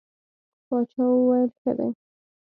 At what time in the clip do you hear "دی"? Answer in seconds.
1.77-1.89